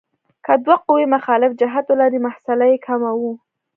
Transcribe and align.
که 0.45 0.53
دوه 0.65 0.77
قوې 0.87 1.05
مخالف 1.15 1.51
جهت 1.61 1.85
ولري 1.89 2.19
محصله 2.25 2.65
یې 2.71 2.77
کموو. 2.85 3.31